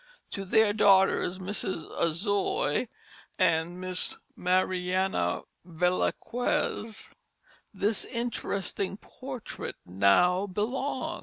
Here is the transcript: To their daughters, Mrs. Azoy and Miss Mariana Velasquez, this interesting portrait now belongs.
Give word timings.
To 0.31 0.45
their 0.45 0.73
daughters, 0.73 1.37
Mrs. 1.37 1.85
Azoy 1.95 2.87
and 3.37 3.79
Miss 3.79 4.15
Mariana 4.35 5.43
Velasquez, 5.63 7.11
this 7.71 8.03
interesting 8.05 8.97
portrait 8.97 9.75
now 9.85 10.47
belongs. 10.47 11.19